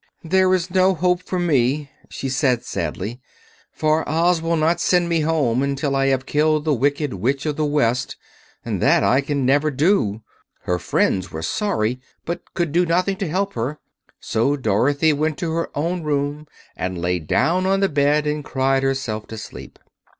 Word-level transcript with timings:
"There 0.23 0.51
is 0.55 0.71
no 0.71 0.95
hope 0.95 1.21
for 1.21 1.37
me," 1.37 1.91
she 2.09 2.27
said 2.27 2.65
sadly, 2.65 3.21
"for 3.71 4.03
Oz 4.09 4.41
will 4.41 4.55
not 4.55 4.81
send 4.81 5.07
me 5.07 5.19
home 5.19 5.61
until 5.61 5.95
I 5.95 6.07
have 6.07 6.25
killed 6.25 6.65
the 6.65 6.73
Wicked 6.73 7.13
Witch 7.13 7.45
of 7.45 7.55
the 7.55 7.65
West; 7.65 8.15
and 8.65 8.81
that 8.81 9.03
I 9.03 9.21
can 9.21 9.45
never 9.45 9.69
do." 9.69 10.23
Her 10.63 10.79
friends 10.79 11.31
were 11.31 11.43
sorry, 11.43 11.99
but 12.25 12.51
could 12.55 12.71
do 12.71 12.83
nothing 12.83 13.17
to 13.17 13.29
help 13.29 13.53
her; 13.53 13.77
so 14.19 14.55
Dorothy 14.57 15.13
went 15.13 15.37
to 15.37 15.51
her 15.51 15.69
own 15.75 16.01
room 16.01 16.47
and 16.75 16.97
lay 16.99 17.19
down 17.19 17.67
on 17.67 17.79
the 17.81 17.87
bed 17.87 18.25
and 18.25 18.43
cried 18.43 18.81
herself 18.81 19.27
to 19.27 19.37
sleep. 19.37 19.77